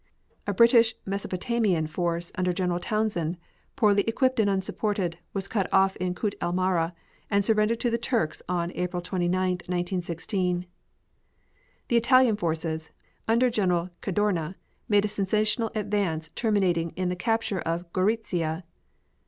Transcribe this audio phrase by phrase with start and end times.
[0.47, 3.37] A British Mesopotamian force under General Townshend,
[3.75, 6.95] poorly equipped and unsupported, was cut off in Kut el Amara,
[7.29, 9.37] and surrendered to the Turks on April 29,
[9.69, 10.65] 1916.
[11.89, 12.89] The Italian forces
[13.27, 14.55] under General Cadorna
[14.89, 18.63] made a sensational advance terminating in the capture of Gorizia.